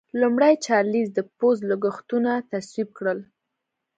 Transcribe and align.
لومړي 0.21 0.53
چارلېز 0.65 1.07
د 1.13 1.19
پوځ 1.37 1.57
لګښتونه 1.69 2.31
تصویب 2.51 2.89
کړل. 2.97 3.19